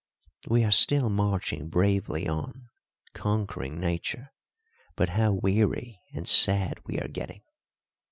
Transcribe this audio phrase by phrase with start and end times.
[0.47, 2.69] We are still marching bravely on,
[3.13, 4.33] conquering Nature,
[4.95, 7.43] but how weary and sad we are getting!